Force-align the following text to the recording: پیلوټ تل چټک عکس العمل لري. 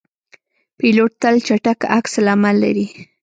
پیلوټ 0.77 1.11
تل 1.21 1.35
چټک 1.47 1.79
عکس 1.95 2.13
العمل 2.21 2.55
لري. 2.63 2.87